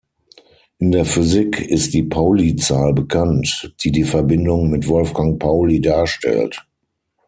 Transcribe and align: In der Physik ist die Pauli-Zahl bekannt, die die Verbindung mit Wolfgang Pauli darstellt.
In 0.79 0.91
der 0.91 1.05
Physik 1.05 1.59
ist 1.61 1.93
die 1.93 2.01
Pauli-Zahl 2.01 2.91
bekannt, 2.95 3.71
die 3.83 3.91
die 3.91 4.03
Verbindung 4.03 4.71
mit 4.71 4.87
Wolfgang 4.87 5.37
Pauli 5.37 5.79
darstellt. 5.79 6.65